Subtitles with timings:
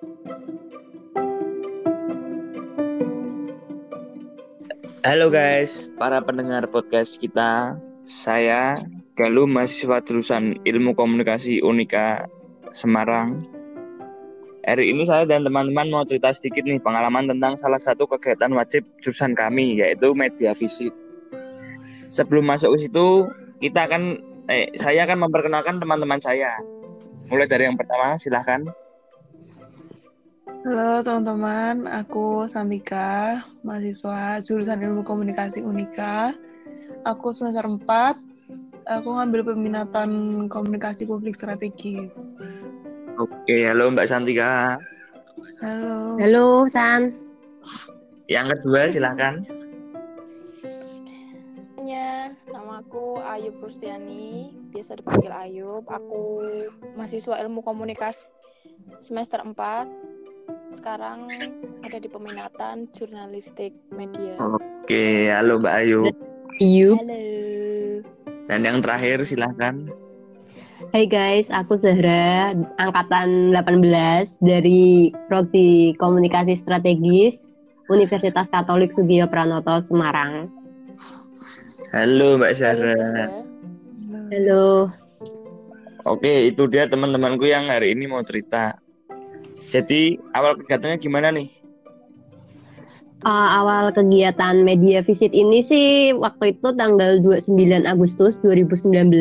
[0.00, 0.08] Halo
[5.28, 7.76] guys, para pendengar podcast kita.
[8.08, 8.80] Saya
[9.20, 12.24] Galuh mahasiswa jurusan Ilmu Komunikasi Unika
[12.72, 13.44] Semarang.
[14.64, 18.88] Hari ini saya dan teman-teman mau cerita sedikit nih pengalaman tentang salah satu kegiatan wajib
[19.04, 20.96] jurusan kami yaitu media visit.
[22.08, 23.28] Sebelum masuk ke situ,
[23.60, 24.16] kita akan
[24.48, 26.56] eh saya akan memperkenalkan teman-teman saya.
[27.28, 28.64] Mulai dari yang pertama, silahkan.
[30.60, 36.36] Halo teman-teman, aku Santika, mahasiswa jurusan Ilmu Komunikasi Unika.
[37.08, 37.80] Aku semester 4,
[38.84, 40.10] aku ngambil peminatan
[40.52, 42.36] komunikasi publik strategis.
[43.16, 44.76] Oke, halo Mbak Santika.
[45.64, 46.20] Halo.
[46.20, 47.16] Halo, San.
[48.28, 49.40] Yang kedua, silahkan.
[51.88, 55.88] Ya, nama aku Ayub Rustiani, biasa dipanggil Ayub.
[55.88, 56.44] Aku
[57.00, 58.36] mahasiswa ilmu komunikasi
[59.00, 60.09] semester 4.
[60.70, 61.26] Sekarang
[61.82, 64.38] ada di peminatan jurnalistik media.
[64.38, 66.00] Oke, halo Mbak Ayu.
[66.62, 66.96] Yup.
[67.02, 67.22] Halo.
[68.46, 69.82] Dan yang terakhir, silahkan.
[70.94, 77.58] Hai guys, aku Zahra, angkatan 18 dari Prodi Komunikasi Strategis
[77.90, 80.50] Universitas Katolik Sugiyo Pranoto Semarang.
[81.90, 82.52] Halo Mbak.
[82.54, 83.42] Zahra.
[84.30, 84.94] Halo.
[86.06, 88.78] Oke, itu dia teman-temanku yang hari ini mau cerita.
[89.70, 91.48] Jadi, awal kegiatannya gimana nih?
[93.20, 97.52] Uh, awal kegiatan media visit ini sih waktu itu tanggal 29
[97.84, 99.12] Agustus 2019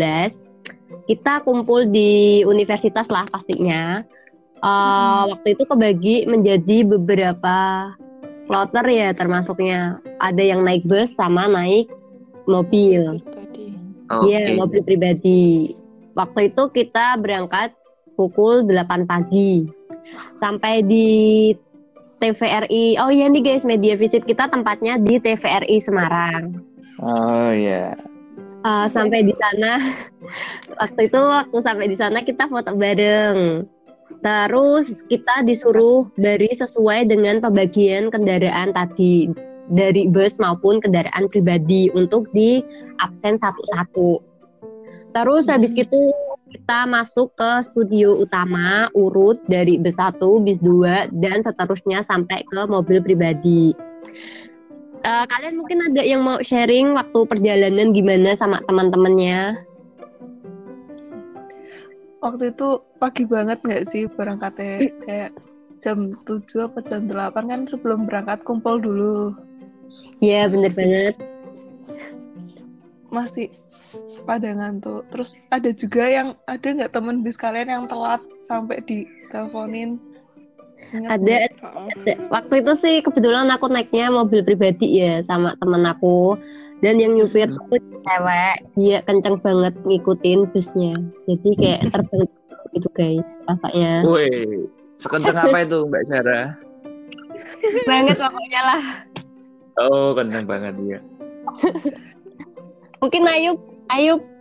[1.09, 4.05] kita kumpul di universitas lah pastinya.
[4.61, 7.89] Uh, Waktu itu kebagi menjadi beberapa
[8.45, 11.89] kloter ya termasuknya ada yang naik bus sama naik
[12.45, 13.17] mobil.
[13.25, 13.65] Pribadi.
[14.29, 14.53] Iya, Oke.
[14.53, 15.43] mobil pribadi.
[16.13, 17.73] Waktu itu kita berangkat
[18.13, 19.78] pukul 8 pagi.
[20.39, 21.51] Sampai di
[22.19, 22.99] TVRI.
[22.99, 26.59] Oh iya nih guys, media visit kita tempatnya di TVRI Semarang.
[26.99, 27.95] Oh iya.
[28.59, 29.79] Eh, sampai di sana
[30.83, 33.63] waktu itu waktu sampai di sana kita foto bareng.
[34.19, 39.31] Terus kita disuruh dari sesuai dengan pembagian kendaraan tadi
[39.71, 42.59] dari bus maupun kendaraan pribadi untuk di
[42.99, 44.19] absen satu-satu.
[45.09, 46.01] Terus habis itu
[46.53, 52.61] kita masuk ke studio utama urut dari bis 1, bis 2 dan seterusnya sampai ke
[52.69, 53.73] mobil pribadi.
[54.99, 59.57] Eh, kalian mungkin ada yang mau sharing waktu perjalanan gimana sama teman-temannya?
[62.19, 64.91] Waktu itu pagi banget nggak sih berangkatnya?
[65.07, 65.31] Kayak
[65.79, 69.33] jam 7 apa jam 8 kan sebelum berangkat kumpul dulu.
[70.19, 71.15] Iya bener banget.
[73.09, 73.49] Masih
[74.25, 75.07] pada ngantuk.
[75.11, 79.99] Terus ada juga yang ada nggak temen bis kalian yang telat sampai diteleponin?
[80.89, 82.13] Ada, ada.
[82.33, 86.33] Waktu itu sih kebetulan aku naiknya mobil pribadi ya sama temen aku.
[86.79, 87.59] Dan yang nyupir Hmm.
[87.67, 90.95] tuh cewek, dia kenceng banget ngikutin busnya.
[91.27, 92.23] Jadi kayak terbang
[92.71, 94.07] gitu guys rasanya.
[94.07, 94.63] Woi,
[94.95, 96.55] sekenceng apa itu Mbak Zahra?
[97.83, 98.83] banget pokoknya lah.
[99.79, 100.99] Oh, kenceng banget ya.
[103.03, 103.59] Mungkin Ayub,
[103.89, 104.39] Ayub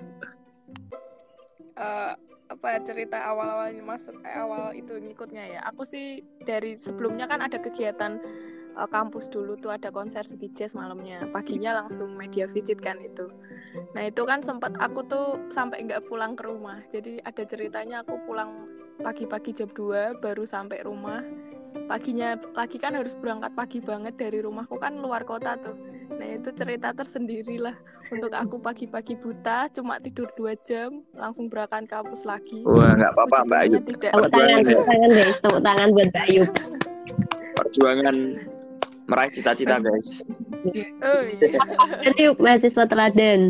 [1.78, 2.12] Eh,
[2.48, 5.60] apa ya, cerita awal-awalnya masuk eh, awal itu ngikutnya ya.
[5.70, 8.18] Aku sih dari sebelumnya kan ada kegiatan
[8.74, 11.22] eh, kampus dulu tuh ada konser Sugi Jazz malamnya.
[11.30, 13.30] Paginya langsung media visit kan itu.
[13.94, 16.82] Nah, itu kan sempat aku tuh sampai nggak pulang ke rumah.
[16.90, 18.66] Jadi ada ceritanya aku pulang
[18.98, 21.22] pagi-pagi jam 2 baru sampai rumah.
[21.86, 25.78] Paginya lagi kan harus berangkat pagi banget dari rumahku kan luar kota tuh.
[26.08, 27.76] Nah, itu cerita tersendiri lah
[28.08, 33.38] untuk aku pagi-pagi buta cuma tidur dua jam langsung berangkat kampus lagi Wah, nggak apa-apa
[33.44, 33.78] Mbak Ayu.
[33.84, 36.50] Tidak tepuk tangan, tepuk tangan guys, tepuk tangan buat Mbak Ayub.
[37.58, 38.16] Perjuangan
[39.08, 40.08] meraih cita-cita, guys.
[41.04, 43.40] oh iya yuk mahasiswa teladan.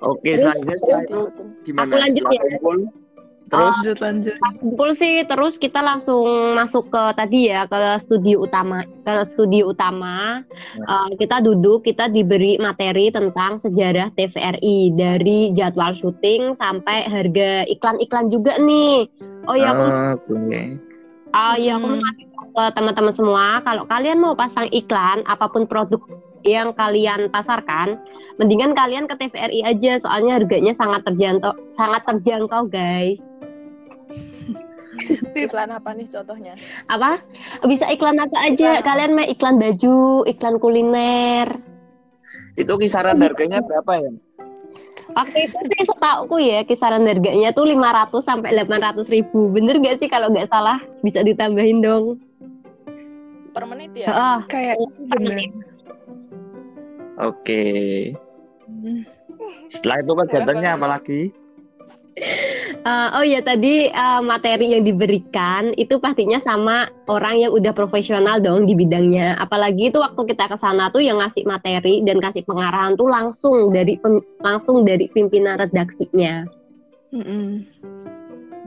[0.00, 1.20] Oke, selanjutnya setelah itu
[1.64, 1.88] gimana?
[1.88, 2.40] Aku lanjut ya.
[3.50, 4.34] Terus lanjut lanjut.
[4.56, 10.42] kumpul sih terus kita langsung masuk ke tadi ya ke studio utama ke studio utama
[10.70, 18.30] Eh, kita duduk kita diberi materi tentang sejarah TVRI dari jadwal syuting sampai harga iklan-iklan
[18.30, 19.06] juga nih
[19.46, 19.84] oh ya aku
[20.30, 20.62] Oke.
[21.32, 22.02] oh ya aku mau Hmm.
[22.02, 26.00] ngasih tahu ke teman-teman semua kalau kalian mau pasang iklan apa pun produk
[26.42, 28.00] yang kalian pasarkan
[28.36, 33.20] mendingan kalian ke TVRI aja soalnya harganya sangat terjangkau sangat terjangkau guys
[35.38, 36.54] iklan apa nih contohnya
[36.90, 37.22] apa
[37.66, 41.48] bisa iklan apa aja Iklan kalian mau iklan baju iklan kuliner
[42.54, 44.10] Itu kisaran harganya berapa ya?
[45.10, 49.50] Waktu itu sih setauku ya kisaran harganya tuh 500 sampai 800 ribu.
[49.50, 52.22] Bener gak sih kalau nggak salah bisa ditambahin dong?
[53.50, 54.38] per menit ya Heeh.
[54.46, 54.76] Kayak
[55.10, 55.30] per bener.
[55.34, 55.50] menit.
[57.20, 57.64] Oke.
[58.70, 59.02] Hmm.
[59.68, 61.20] Setelah itu kegiatannya apa lagi?
[62.80, 68.40] Eh, oh ya tadi eh, materi yang diberikan itu pastinya sama orang yang udah profesional
[68.40, 69.36] dong di bidangnya.
[69.36, 73.68] Apalagi itu waktu kita ke sana tuh yang ngasih materi dan kasih pengarahan tuh langsung
[73.68, 76.48] dari pem- langsung dari pimpinan redaksinya.
[77.12, 77.68] Mm-mm.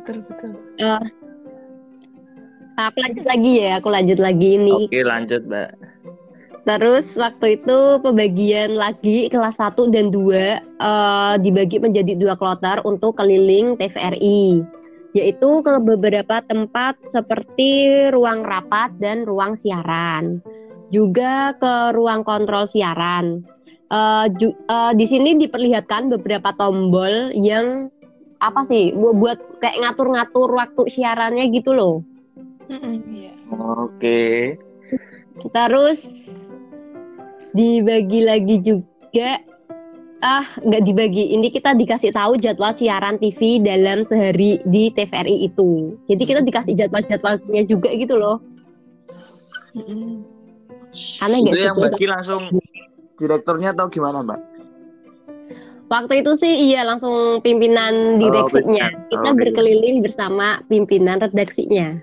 [0.05, 0.51] Betul betul.
[2.73, 4.89] Aku lanjut lagi ya, aku lanjut lagi ini.
[4.89, 5.92] Oke, lanjut, Mbak.
[6.63, 13.19] Terus waktu itu pembagian lagi kelas 1 dan 2 eh, dibagi menjadi dua kloter untuk
[13.19, 14.63] keliling TVRI
[15.13, 20.41] yaitu ke beberapa tempat seperti ruang rapat dan ruang siaran.
[20.89, 23.45] Juga ke ruang kontrol siaran.
[23.91, 27.91] Eh, ju- eh, di sini diperlihatkan beberapa tombol yang
[28.41, 32.01] apa sih bu- buat kayak ngatur-ngatur waktu siarannya gitu loh.
[32.71, 33.31] Iya.
[33.53, 34.57] Oke.
[35.53, 35.99] Terus
[37.53, 39.39] dibagi lagi juga
[40.23, 45.99] ah nggak dibagi ini kita dikasih tahu jadwal siaran TV dalam sehari di TVRI itu
[46.07, 48.39] jadi kita dikasih jadwal-jadwalnya juga gitu loh
[51.19, 52.53] aneh Itu yang bagi langsung
[53.17, 54.39] direkturnya atau gimana, Mbak?
[55.93, 59.09] waktu itu sih iya langsung pimpinan direksinya pimpinan.
[59.13, 59.39] kita Oke.
[59.45, 62.01] berkeliling bersama pimpinan redaksinya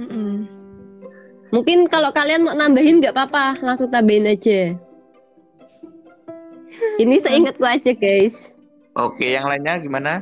[0.00, 0.48] Mm-mm.
[1.50, 4.74] Mungkin kalau kalian mau nambahin nggak apa-apa langsung tambahin aja
[7.02, 8.34] ini seingatku aja guys
[8.98, 10.18] Oke, yang lainnya gimana?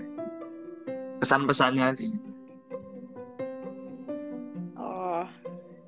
[1.18, 1.96] Kesan-pesannya.
[4.76, 5.24] oh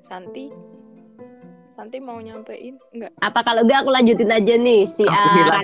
[0.01, 0.49] Santi
[1.71, 5.61] Santi mau nyampein enggak apa kalau enggak aku lanjutin aja nih si Oke, A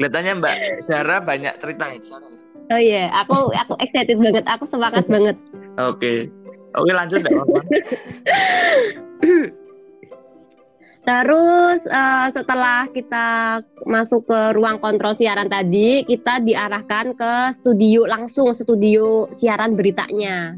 [0.00, 2.24] Kelihatannya Mbak Sarah banyak cerita di sana.
[2.72, 5.36] Oh iya, aku aku excited banget, aku semangat banget.
[5.76, 6.32] Oke.
[6.72, 7.60] Oke, lanjut apa-apa.
[11.02, 13.58] Terus eh, setelah kita
[13.90, 20.54] masuk ke ruang kontrol siaran tadi, kita diarahkan ke studio langsung studio siaran beritanya.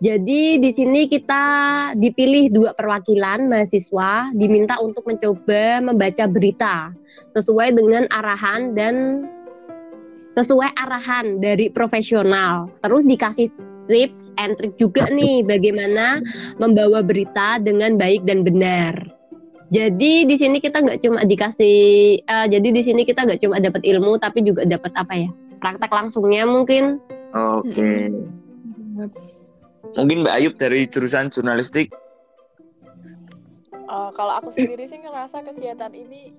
[0.00, 1.44] Jadi di sini kita
[1.92, 6.96] dipilih dua perwakilan mahasiswa diminta untuk mencoba membaca berita
[7.36, 9.28] sesuai dengan arahan dan
[10.36, 12.72] sesuai arahan dari profesional.
[12.80, 13.52] Terus dikasih
[13.86, 16.20] tips and trick juga nih bagaimana
[16.60, 18.94] membawa berita dengan baik dan benar.
[19.74, 21.78] Jadi di sini kita nggak cuma dikasih,
[22.22, 25.90] eh, jadi di sini kita nggak cuma dapat ilmu tapi juga dapat apa ya praktek
[25.90, 27.02] langsungnya mungkin.
[27.34, 28.14] Oke.
[29.96, 31.90] Mungkin Mbak Ayub dari jurusan jurnalistik.
[33.86, 36.34] Oh, kalau aku sendiri sih ngerasa kegiatan ini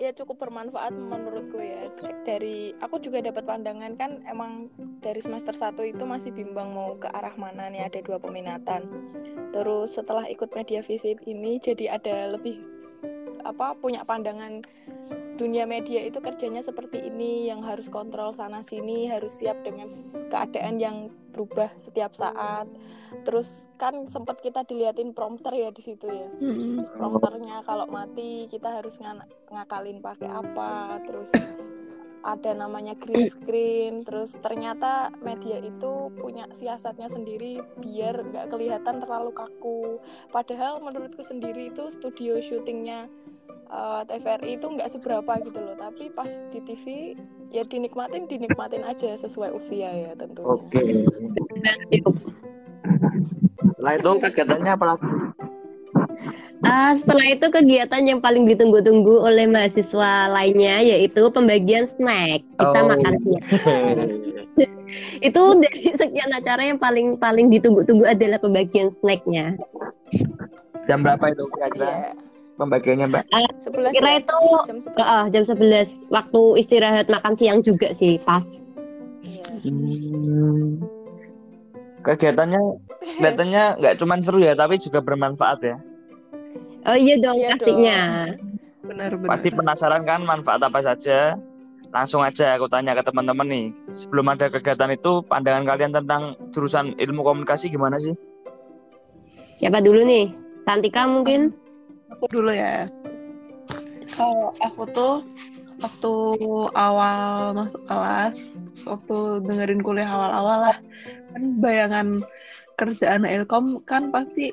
[0.00, 1.92] ya cukup bermanfaat menurutku ya.
[2.24, 4.72] Dari aku juga dapat pandangan kan emang
[5.04, 8.88] dari semester 1 itu masih bimbang mau ke arah mana nih ada dua peminatan.
[9.52, 12.79] Terus setelah ikut media visit ini jadi ada lebih
[13.44, 14.62] apa punya pandangan
[15.40, 19.88] dunia media itu kerjanya seperti ini yang harus kontrol sana sini harus siap dengan
[20.28, 20.96] keadaan yang
[21.32, 22.68] berubah setiap saat.
[23.24, 26.28] Terus kan sempat kita diliatin prompter ya di situ ya.
[26.92, 31.32] Prompternya kalau mati kita harus ngana- ngakalin pakai apa terus
[32.20, 39.32] ada namanya green screen terus ternyata media itu punya siasatnya sendiri biar nggak kelihatan terlalu
[39.32, 39.96] kaku.
[40.28, 43.08] Padahal menurutku sendiri itu studio syutingnya
[43.70, 46.84] eh, TVRI itu nggak seberapa gitu loh tapi pas di TV
[47.48, 50.82] ya dinikmatin dinikmatin aja sesuai usia ya tentunya Oke.
[53.60, 55.06] Setelah itu kegiatannya apa lagi?
[56.60, 62.44] Ah, setelah itu kegiatan yang paling ditunggu-tunggu oleh mahasiswa lainnya yaitu pembagian snack.
[62.60, 62.88] Kita Oh.
[62.92, 63.44] makan siang.
[65.24, 69.56] Itu dari sekian acara yang paling paling ditunggu-tunggu adalah pembagian snacknya.
[70.84, 72.12] Jam berapa itu kira-kira Iya.
[72.60, 73.24] Pembagiannya Mbak?
[73.56, 74.20] sebelas Kira ya?
[74.20, 74.38] itu
[74.68, 78.44] jam sebelas jam 11 waktu istirahat makan siang juga sih pas.
[79.24, 79.72] Iya.
[79.72, 80.84] Hmm.
[82.04, 82.62] Kegiatannya
[83.20, 85.76] kelihatannya nggak cuma seru ya, tapi juga bermanfaat ya.
[86.88, 88.00] Oh iya dong Iya pastinya.
[88.84, 89.28] Benar benar.
[89.36, 91.36] Pasti penasaran kan manfaat apa saja?
[91.90, 93.66] Langsung aja aku tanya ke teman-teman nih.
[93.90, 98.14] Sebelum ada kegiatan itu, pandangan kalian tentang jurusan ilmu komunikasi gimana sih?
[99.58, 100.30] Siapa dulu nih?
[100.62, 101.52] Santika mungkin?
[102.14, 102.86] Aku dulu ya.
[104.14, 105.14] Kalau aku tuh
[105.80, 106.12] waktu
[106.76, 108.52] awal masuk kelas,
[108.84, 110.78] waktu dengerin kuliah awal-awal lah,
[111.32, 112.08] kan bayangan
[112.76, 114.52] kerjaan ilkom kan pasti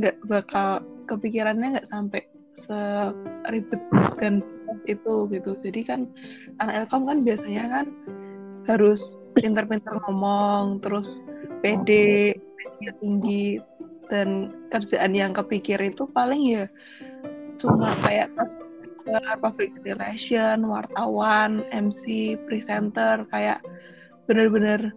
[0.00, 3.80] nggak bakal kepikirannya nggak sampai seribet
[4.18, 4.42] dan
[4.86, 6.00] itu gitu jadi kan
[6.62, 7.86] anak Ilkom kan biasanya kan
[8.70, 11.24] harus pinter-pinter ngomong terus
[11.64, 12.38] pede
[13.02, 13.58] tinggi
[14.08, 16.66] dan kerjaan yang kepikir itu paling ya
[17.58, 18.30] cuma kayak
[19.40, 23.64] public relation, wartawan, MC, presenter kayak
[24.28, 24.92] bener-bener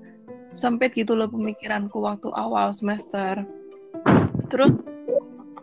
[0.51, 3.39] sempit gitu loh pemikiranku waktu awal semester.
[4.51, 4.75] Terus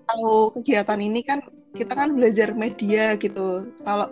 [0.08, 1.44] tahu kegiatan ini kan
[1.76, 3.68] kita kan belajar media gitu.
[3.84, 4.08] Kalau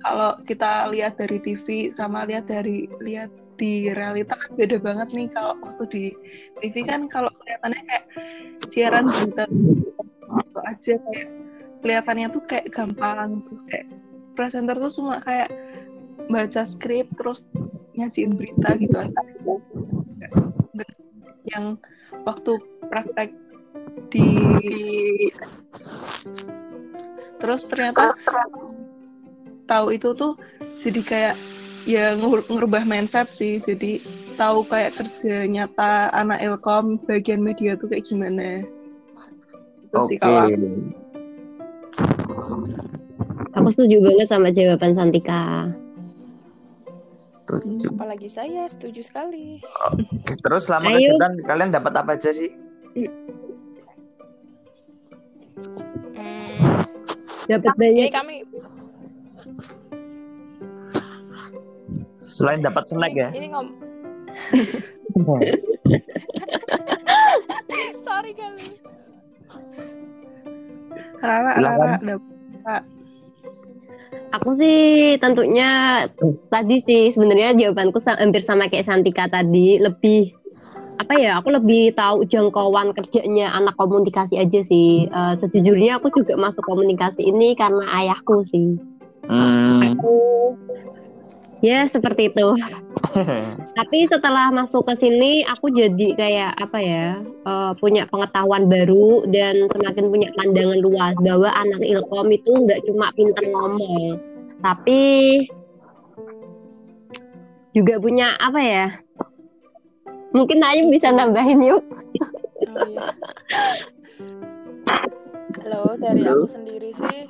[0.00, 3.28] kalau kita lihat dari TV sama lihat dari lihat
[3.58, 6.04] di realita kan beda banget nih kalau waktu di
[6.62, 8.04] TV kan kalau kelihatannya kayak
[8.70, 11.28] siaran berita gitu aja kayak
[11.82, 13.86] kelihatannya tuh kayak gampang terus kayak
[14.38, 15.50] presenter tuh cuma kayak
[16.30, 17.50] baca skrip terus
[17.98, 19.22] nyajiin berita gitu aja.
[21.50, 21.82] Yang
[22.22, 22.52] waktu
[22.86, 23.34] praktek
[24.12, 24.28] di
[27.38, 28.14] terus ternyata
[29.66, 30.38] tahu itu tuh
[30.78, 31.36] jadi kayak
[31.88, 33.96] ya ngerubah mindset sih jadi
[34.36, 38.60] tahu kayak kerja nyata anak Ilkom bagian media tuh kayak gimana
[39.96, 40.20] Oke.
[40.20, 40.68] kalau aku.
[43.72, 45.72] Setuju banget sama jawaban Santika.
[47.48, 47.96] Tujuh.
[47.96, 49.64] Apalagi saya setuju sekali.
[49.88, 51.16] Oke, Terus selama Ayo.
[51.16, 52.52] kegiatan kalian dapat apa aja sih?
[56.12, 56.84] Hmm,
[57.48, 58.12] Dapat jadi banyak.
[58.12, 58.36] kami
[62.28, 63.32] Selain dapat snack ya?
[63.32, 63.72] ini ngom
[68.06, 68.68] sorry kali.
[71.18, 71.58] Rara.
[71.58, 72.82] Rara dapat
[74.28, 76.04] Aku sih tentunya
[76.52, 80.36] tadi sih sebenarnya jawabanku hampir sama kayak Santika tadi, lebih
[81.00, 81.40] apa ya?
[81.40, 85.08] Aku lebih tahu jangkauan kerjanya anak komunikasi aja sih.
[85.08, 88.76] Eh, sejujurnya aku juga masuk komunikasi ini karena ayahku sih.
[89.24, 89.96] Hmm.
[89.96, 90.12] Aku
[91.64, 92.48] ya seperti itu.
[93.78, 97.06] Tapi setelah masuk ke sini aku jadi kayak apa ya?
[97.22, 103.08] eh, punya pengetahuan baru dan semakin punya pandangan luas bahwa anak ilkom itu nggak cuma
[103.14, 104.20] pinter ngomong,
[104.60, 105.02] tapi
[107.72, 108.86] juga punya apa ya?
[110.34, 111.82] Mungkin Ayu bisa nambahin yuk.
[115.64, 117.24] Halo, dari aku sendiri sih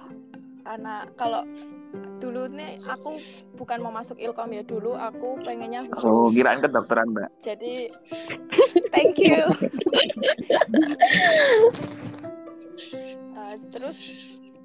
[0.66, 1.46] anak kalau
[2.18, 3.16] dulu nih aku
[3.54, 7.28] bukan mau masuk ilkom ya dulu aku pengennya Oh, kirain kedokteran, Mbak.
[7.40, 7.88] jadi
[8.94, 9.40] thank you
[13.38, 13.98] Eh, terus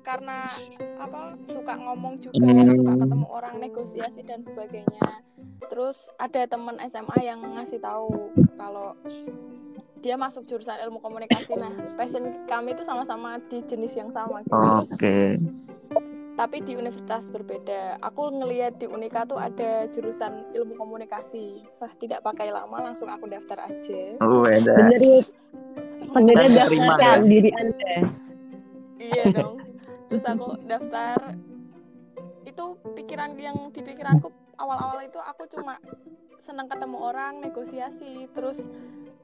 [0.04, 0.52] karena
[1.00, 2.68] apa suka ngomong juga Hmm.
[2.70, 5.02] suka ketemu orang negosiasi dan sebagainya
[5.64, 8.12] terus ada teman SMA yang ngasih tahu
[8.54, 8.94] kalau
[9.98, 14.52] dia masuk jurusan ilmu komunikasi nah passion kami itu sama-sama di jenis yang sama gitu.
[14.52, 15.40] terus Oke.
[16.34, 18.02] Tapi di universitas berbeda.
[18.02, 21.62] Aku ngelihat di Unika tuh ada jurusan ilmu komunikasi.
[21.78, 24.18] Wah, tidak pakai lama langsung aku daftar aja.
[24.22, 24.74] Oh, ada.
[24.74, 25.26] Bener yuk.
[26.04, 27.30] Segera Dan terima, daftarkan ya?
[27.30, 27.94] diri Anda.
[28.98, 29.56] Iya dong.
[30.10, 31.18] Terus aku daftar
[32.44, 32.66] itu
[32.98, 35.80] pikiran yang di pikiranku awal-awal itu aku cuma
[36.38, 38.68] senang ketemu orang, negosiasi, terus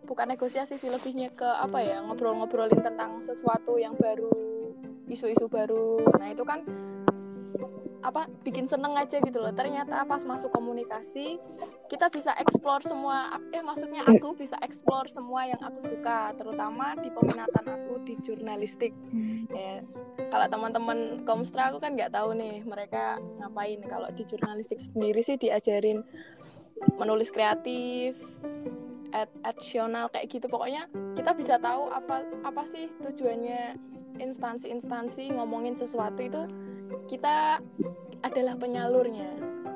[0.07, 4.31] bukan negosiasi sih lebihnya ke apa ya, ngobrol-ngobrolin tentang sesuatu yang baru,
[5.11, 5.99] isu-isu baru.
[6.15, 6.63] Nah, itu kan
[7.99, 9.51] apa bikin seneng aja gitu loh.
[9.51, 11.39] Ternyata pas masuk komunikasi
[11.91, 17.11] kita bisa explore semua eh maksudnya aku bisa explore semua yang aku suka terutama di
[17.11, 18.95] peminatan aku di jurnalistik.
[19.51, 19.83] Ya
[20.31, 23.83] kalau teman-teman komstra aku kan nggak tahu nih mereka ngapain.
[23.83, 26.05] Kalau di jurnalistik sendiri sih diajarin
[26.95, 28.15] menulis kreatif
[29.11, 30.47] ad adsional kayak gitu.
[30.47, 30.87] Pokoknya
[31.17, 33.75] kita bisa tahu apa apa sih tujuannya
[34.19, 36.43] instansi-instansi ngomongin sesuatu itu
[37.05, 37.59] kita
[38.21, 39.29] adalah penyalurnya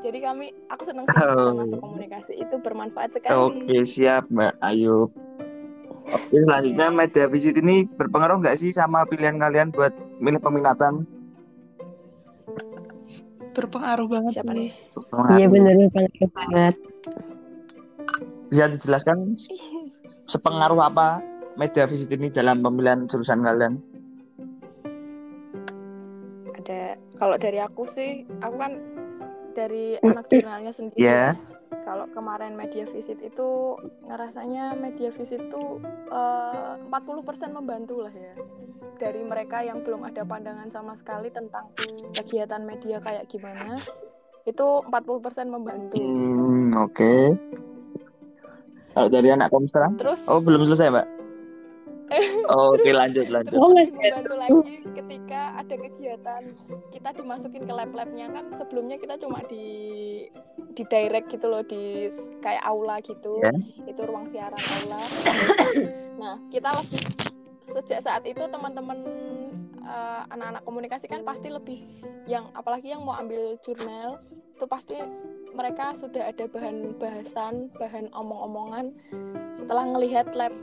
[0.03, 1.55] jadi kami aku senang bisa Oh.
[1.55, 5.07] masuk komunikasi itu bermanfaat sekali Oke, siap, Mbak Ayu.
[6.03, 11.07] Oke, selanjutnya media visit ini berpengaruh nggak sih sama pilihan kalian buat milih peminatan?
[13.53, 14.57] berpengaruh banget siapa sih.
[14.57, 15.37] nih Berpengaruh.
[15.37, 16.75] Iya bener pengaruh banget.
[18.49, 19.17] Bisa dijelaskan
[20.33, 21.21] sepengaruh apa
[21.55, 23.77] media visit ini dalam pemilihan jurusan kalian?
[27.23, 28.75] Kalau dari aku sih aku kan
[29.55, 31.39] dari anak jurnalnya sendiri Ya.
[31.87, 35.79] kalau kemarin media visit itu ngerasanya media visit itu
[36.11, 37.23] eh, 40%
[37.55, 38.35] membantu lah ya
[38.99, 41.71] dari mereka yang belum ada pandangan sama sekali tentang
[42.11, 43.79] kegiatan media kayak gimana
[44.43, 47.15] itu 40% membantu Hmm, oke.
[48.93, 49.87] Kalau dari anak komstra?
[49.95, 51.22] terus Oh, belum selesai, Mbak.
[52.51, 53.55] Oh, Oke lanjut lanjut.
[53.55, 56.43] Oh, lebih membantu lagi ketika ada kegiatan
[56.91, 59.65] kita dimasukin ke lab-labnya kan sebelumnya kita cuma di
[60.73, 62.09] di direct gitu loh di
[62.41, 63.51] kayak aula gitu Ya.
[63.85, 65.01] itu ruang siaran aula
[66.21, 67.03] nah kita lebih
[67.61, 68.99] sejak saat itu teman-teman
[69.81, 71.81] eh, anak-anak komunikasi kan pasti lebih
[72.25, 74.21] yang apalagi yang mau ambil jurnal
[74.53, 74.95] itu pasti
[75.53, 78.93] mereka sudah ada bahan bahasan bahan omong-omongan
[79.51, 80.53] setelah ngelihat lab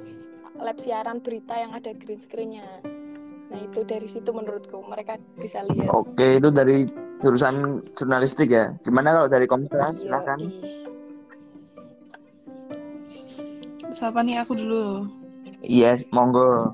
[0.59, 2.67] lab siaran berita yang ada green screen-nya.
[3.51, 5.91] Nah, itu dari situ menurutku mereka bisa lihat.
[5.91, 6.87] Oke itu dari
[7.19, 8.75] jurusan jurnalistik ya.
[8.87, 9.91] Gimana kalau dari komputer?
[9.91, 10.39] Iya, Silakan.
[10.39, 10.89] iya.
[13.91, 15.11] Siapa nih aku dulu?
[15.61, 16.71] Yes, monggo.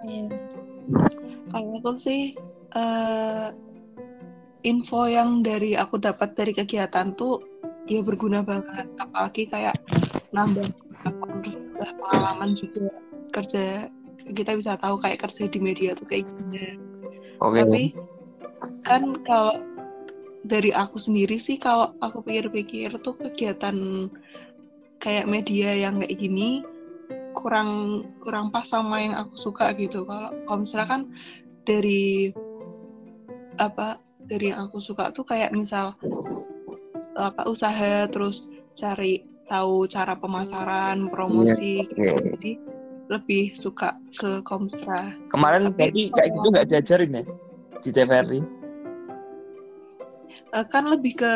[1.50, 2.36] Kalau aku sih
[2.76, 3.48] eh,
[4.68, 7.40] info yang dari aku dapat dari kegiatan tuh
[7.88, 8.84] ya berguna banget.
[9.00, 9.80] Apalagi kayak
[10.36, 10.68] nambah
[11.02, 12.84] pengetahuan, terus nambah pengalaman juga
[13.36, 13.92] kerja
[14.32, 16.74] kita bisa tahu kayak kerja di media tuh kayak gimana.
[17.44, 17.58] Oke.
[17.62, 17.82] Tapi
[18.88, 19.56] kan kalau
[20.46, 24.08] dari aku sendiri sih kalau aku pikir-pikir tuh kegiatan
[25.02, 26.64] kayak media yang kayak gini
[27.36, 30.08] kurang kurang pas sama yang aku suka gitu.
[30.08, 31.02] Kalau kalau misalnya kan
[31.66, 32.32] dari
[33.60, 35.94] apa dari yang aku suka tuh kayak misal
[37.14, 42.02] apa usaha terus cari tahu cara pemasaran, promosi gitu.
[42.02, 42.28] oke.
[42.34, 42.52] Jadi
[43.06, 45.14] lebih suka ke Komstra.
[45.30, 47.24] Kemarin Tapi berarti kayak gitu nggak diajarin ya
[47.78, 48.40] di TVRI?
[50.52, 51.32] Eh, kan lebih ke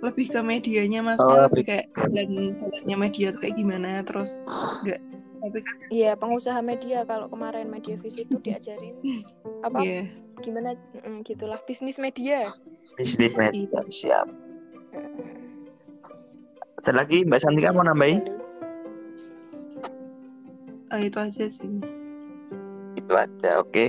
[0.00, 2.28] lebih ke medianya Oh, maksudnya lebih- lebih kayak dan
[2.60, 4.44] jalannya media tuh kayak gimana terus
[4.84, 5.00] enggak
[5.40, 8.96] tapi kan Iya, pengusaha media kalau kemarin media visit itu diajarin
[9.66, 10.04] apa iya
[10.40, 12.52] gimana mm, gitulah bisnis media.
[12.96, 13.80] Bisnis media Iya.
[13.88, 14.26] siap.
[16.82, 18.20] Ada lagi Mbak Santika mau nambahin?
[20.90, 21.70] Eh, itu aja sih
[22.94, 23.84] Itu aja, oke.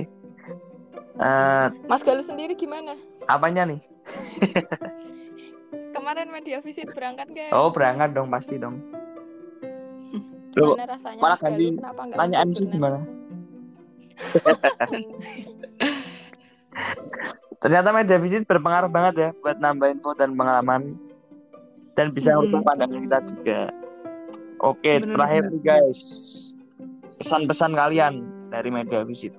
[1.16, 2.96] Eh, Mas Galuh sendiri gimana?
[3.26, 3.80] apanya nih?
[5.96, 7.50] Kemarin media visit berangkat ke?
[7.50, 8.78] Oh berangkat dong pasti dong.
[10.54, 11.56] Loh, Gimana rasanya malah Mas Galuh?
[11.56, 12.74] ganti sih jurnal?
[12.76, 12.98] gimana?
[17.56, 20.94] Ternyata media visit berpengaruh banget ya buat nambah info dan pengalaman
[21.96, 22.62] dan bisa Hmm.
[22.62, 23.60] pandangan kita juga.
[24.60, 26.00] Oke, Bener, terakhir nih guys.
[27.26, 28.22] Pesan-pesan kalian
[28.54, 29.34] dari media visit.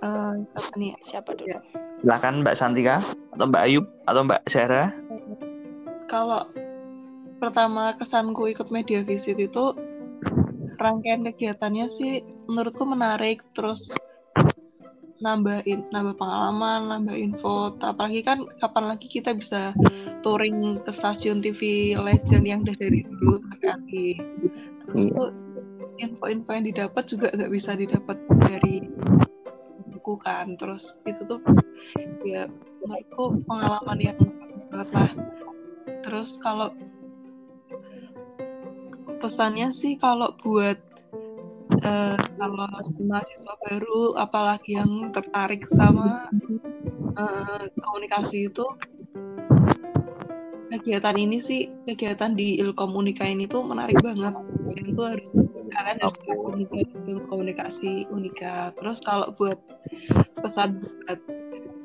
[0.00, 1.52] Eh, apa nih Siapa dulu?
[1.52, 1.60] Ya.
[2.00, 2.96] Silakan Mbak Santika
[3.36, 4.88] atau Mbak Ayub atau Mbak Sarah.
[6.08, 6.48] kalau
[7.36, 9.76] pertama kesanku ikut media visit itu
[10.80, 13.92] rangkaian kegiatannya sih menurutku menarik terus
[15.18, 17.74] nambahin nambah pengalaman nambah info.
[17.82, 19.74] Apalagi kan kapan lagi kita bisa
[20.22, 24.08] touring ke stasiun TV legend yang udah dari dulu TVRI
[24.88, 25.12] terus Iya.
[25.12, 25.30] tuh
[25.98, 28.86] info-info yang didapat juga nggak bisa didapat dari
[29.92, 30.54] buku kan?
[30.56, 31.40] Terus itu tuh
[32.22, 32.46] ya
[32.86, 35.10] menurutku pengalaman yang bagus banget lah.
[36.06, 36.72] Terus kalau
[39.18, 40.78] pesannya sih kalau buat
[41.82, 42.66] eh, kalau
[43.02, 46.28] mahasiswa baru apalagi yang tertarik sama
[47.14, 48.66] eh, komunikasi itu
[50.68, 54.36] kegiatan ini sih kegiatan di Ilkom Unika ini tuh menarik banget.
[54.68, 55.28] Kalian tuh harus
[55.72, 58.72] kalian harus Ilmu komunikasi Unika.
[58.76, 59.56] Terus kalau buat
[60.38, 61.20] pesan buat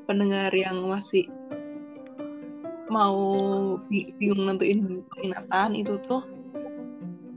[0.06, 1.32] pendengar yang masih
[2.92, 3.40] mau
[3.88, 6.22] bi- bingung nentuin peminatan itu tuh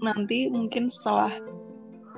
[0.02, 1.32] nanti mungkin setelah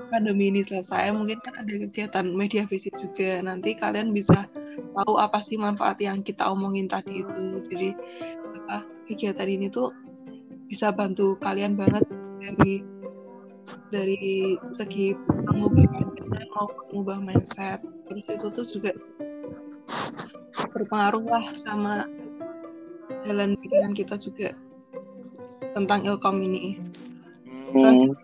[0.09, 3.41] pandemi ini selesai mungkin kan ada kegiatan media visit juga.
[3.45, 4.49] Nanti kalian bisa
[4.97, 7.63] tahu apa sih manfaat yang kita omongin tadi itu.
[7.69, 7.91] Jadi
[8.65, 9.93] apa kegiatan ini tuh
[10.69, 12.05] bisa bantu kalian banget
[12.41, 12.85] dari
[13.93, 15.13] dari segi
[15.49, 17.81] mengubah pandangan maupun mengubah mindset.
[18.09, 18.93] Terus itu tuh juga
[20.73, 22.05] berpengaruh lah sama
[23.25, 24.53] jalan pikiran kita juga
[25.77, 26.81] tentang ilkom ini.
[27.73, 28.17] Hmm.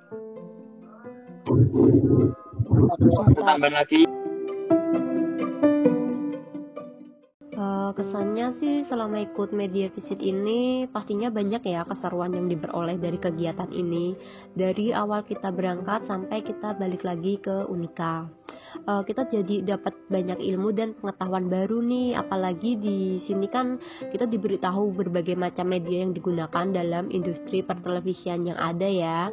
[1.44, 4.08] Aku tambah lagi.
[7.54, 13.14] Eh, kesannya sih selama ikut media visit ini pastinya banyak ya keseruan yang diperoleh dari
[13.14, 14.18] kegiatan ini
[14.58, 18.26] dari awal kita berangkat sampai kita balik lagi ke Unika
[18.84, 22.20] Eh, kita jadi dapat banyak ilmu dan pengetahuan baru nih.
[22.20, 23.80] Apalagi di sini kan
[24.12, 29.32] kita diberitahu berbagai macam media yang digunakan dalam industri pertelevisian yang ada ya.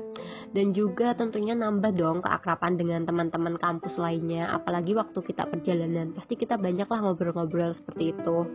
[0.55, 4.55] Dan juga tentunya nambah dong keakraban dengan teman-teman kampus lainnya.
[4.55, 8.47] Apalagi waktu kita perjalanan pasti kita banyak lah ngobrol-ngobrol seperti itu.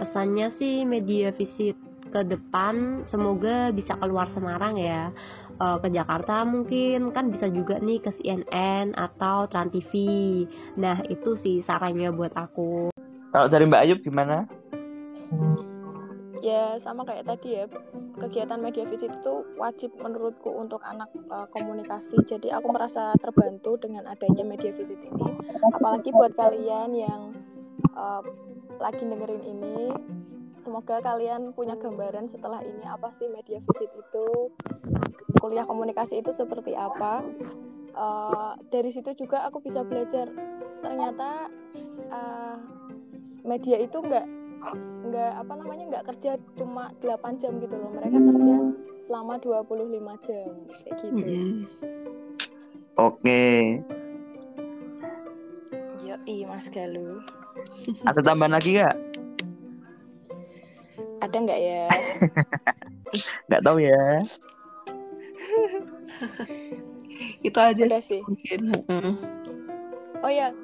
[0.00, 1.76] Pesannya sih media visit
[2.10, 5.14] ke depan semoga bisa keluar Semarang ya.
[5.60, 9.92] Uh, ke Jakarta mungkin kan bisa juga nih ke CNN atau Trans TV
[10.80, 12.88] nah itu sih sarannya buat aku.
[13.30, 14.48] Kalau dari Mbak Ayub gimana?
[16.40, 17.68] Ya sama kayak tadi ya
[18.16, 22.16] kegiatan media visit itu wajib menurutku untuk anak uh, komunikasi.
[22.24, 25.28] Jadi aku merasa terbantu dengan adanya media visit ini.
[25.76, 27.36] Apalagi buat kalian yang
[27.92, 28.24] uh,
[28.80, 29.92] lagi dengerin ini
[30.60, 34.26] semoga kalian punya gambaran setelah ini apa sih media visit itu
[35.40, 37.24] kuliah komunikasi itu seperti apa
[37.96, 40.28] uh, dari situ juga aku bisa belajar
[40.84, 41.48] ternyata
[42.12, 42.56] uh,
[43.44, 44.26] media itu enggak
[45.10, 48.56] nggak apa namanya nggak kerja cuma 8 jam gitu loh mereka kerja
[49.00, 50.52] selama 25 jam
[50.84, 51.52] kayak gitu mm -hmm.
[53.00, 53.80] oke okay.
[56.04, 57.24] Yoi Mas Galuh
[58.04, 59.09] ada tambahan lagi gak?
[61.20, 61.86] Ada nggak ya?
[63.50, 64.22] Nggak tahu ya.
[67.46, 68.22] Itu aja Udah sih.
[68.24, 68.70] mungkin.
[70.20, 70.54] Oh ya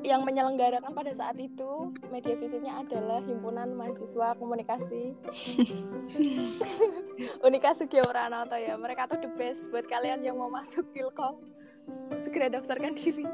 [0.00, 5.12] yang menyelenggarakan pada saat itu media visitnya adalah himpunan mahasiswa komunikasi.
[7.46, 11.36] Unika Sugio Pranoto ya mereka tuh the best buat kalian yang mau masuk Ilkom.
[12.24, 13.28] Segera daftarkan diri.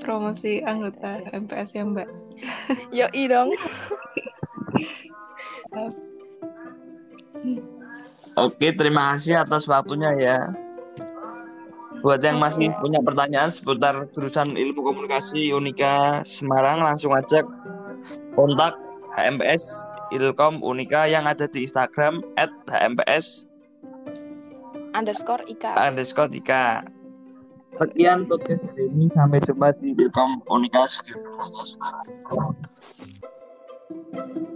[0.00, 2.08] Promosi anggota MPS ya mbak
[2.96, 3.50] yo dong
[8.34, 10.38] Oke, terima kasih atas waktunya ya.
[12.02, 17.46] Buat yang masih punya pertanyaan seputar jurusan ilmu komunikasi Unika Semarang, langsung aja
[18.34, 18.74] kontak
[19.14, 23.46] HMPS Ilkom Unika yang ada di Instagram at HMPS
[24.94, 26.86] underscore Ika underscore Ika.
[27.74, 29.10] Sekian podcast hari ini.
[29.12, 31.14] Sampai jumpa di Becom Komunikasi.
[34.14, 34.53] Thank you.